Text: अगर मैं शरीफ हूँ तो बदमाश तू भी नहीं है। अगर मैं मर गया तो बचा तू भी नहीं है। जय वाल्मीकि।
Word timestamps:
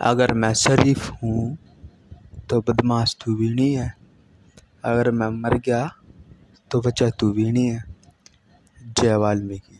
अगर 0.00 0.32
मैं 0.34 0.52
शरीफ 0.54 1.10
हूँ 1.12 1.58
तो 2.50 2.60
बदमाश 2.60 3.16
तू 3.24 3.34
भी 3.36 3.48
नहीं 3.50 3.74
है। 3.74 3.92
अगर 4.84 5.10
मैं 5.10 5.28
मर 5.30 5.56
गया 5.58 5.90
तो 6.70 6.80
बचा 6.80 7.08
तू 7.10 7.30
भी 7.32 7.50
नहीं 7.52 7.66
है। 7.66 7.84
जय 8.98 9.14
वाल्मीकि। 9.14 9.78